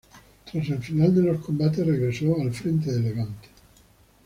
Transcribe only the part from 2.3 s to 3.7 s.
al frente de Levante.